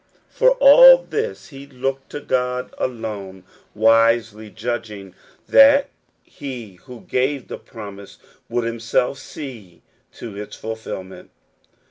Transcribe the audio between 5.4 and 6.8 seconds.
that he